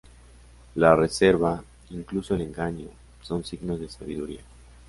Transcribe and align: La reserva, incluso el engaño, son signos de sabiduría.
La 0.73 0.95
reserva, 0.95 1.63
incluso 1.91 2.33
el 2.33 2.41
engaño, 2.41 2.87
son 3.21 3.43
signos 3.43 3.79
de 3.79 3.87
sabiduría. 3.87 4.41